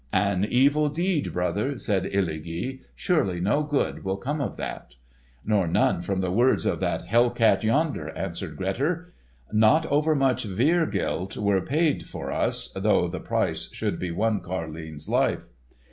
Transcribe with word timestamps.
"An 0.13 0.45
evil 0.49 0.89
deed, 0.89 1.31
brother," 1.31 1.77
said 1.77 2.05
Illugi. 2.07 2.81
"Surely 2.95 3.39
no 3.39 3.61
good 3.61 4.03
will 4.03 4.17
come 4.17 4.41
of 4.41 4.57
that." 4.57 4.95
"Nor 5.45 5.67
none 5.67 6.01
from 6.01 6.21
the 6.21 6.31
words 6.31 6.65
of 6.65 6.79
that 6.79 7.03
hell 7.03 7.29
cat 7.29 7.63
yonder," 7.63 8.09
answered 8.17 8.57
Grettir. 8.57 9.13
"Not 9.53 9.85
over 9.85 10.15
much 10.15 10.43
were 10.43 10.87
gild 10.87 11.37
were 11.37 11.61
paid 11.61 12.07
for 12.07 12.31
us, 12.31 12.69
though 12.75 13.07
the 13.07 13.19
price 13.19 13.69
should 13.73 13.99
be 13.99 14.09
one 14.09 14.39
carline's 14.39 15.07
life." 15.07 15.45